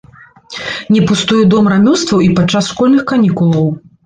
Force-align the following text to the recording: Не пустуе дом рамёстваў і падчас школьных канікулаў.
Не 0.95 1.01
пустуе 1.11 1.43
дом 1.51 1.69
рамёстваў 1.73 2.25
і 2.29 2.31
падчас 2.41 2.71
школьных 2.73 3.05
канікулаў. 3.15 3.71